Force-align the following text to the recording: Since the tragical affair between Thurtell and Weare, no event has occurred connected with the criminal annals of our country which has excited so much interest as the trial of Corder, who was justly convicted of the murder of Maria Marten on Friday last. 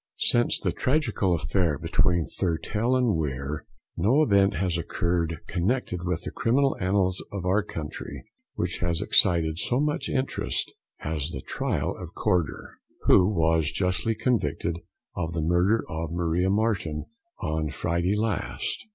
Since 0.17 0.59
the 0.59 0.71
tragical 0.71 1.35
affair 1.35 1.77
between 1.77 2.25
Thurtell 2.25 2.95
and 2.95 3.15
Weare, 3.15 3.67
no 3.95 4.23
event 4.23 4.55
has 4.55 4.75
occurred 4.75 5.41
connected 5.45 6.01
with 6.03 6.23
the 6.23 6.31
criminal 6.31 6.75
annals 6.79 7.23
of 7.31 7.45
our 7.45 7.61
country 7.61 8.25
which 8.55 8.79
has 8.79 8.99
excited 9.03 9.59
so 9.59 9.79
much 9.79 10.09
interest 10.09 10.73
as 11.01 11.29
the 11.29 11.41
trial 11.41 11.95
of 11.95 12.15
Corder, 12.15 12.79
who 13.01 13.27
was 13.27 13.71
justly 13.71 14.15
convicted 14.15 14.79
of 15.15 15.33
the 15.33 15.41
murder 15.43 15.83
of 15.87 16.11
Maria 16.11 16.49
Marten 16.49 17.05
on 17.37 17.69
Friday 17.69 18.15
last. 18.15 18.87